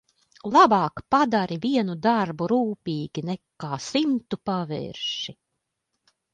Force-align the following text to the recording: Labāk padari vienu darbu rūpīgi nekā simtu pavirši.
Labāk 0.53 1.03
padari 1.15 1.57
vienu 1.65 1.97
darbu 2.07 2.49
rūpīgi 2.53 3.25
nekā 3.29 3.71
simtu 3.91 4.43
pavirši. 4.51 5.41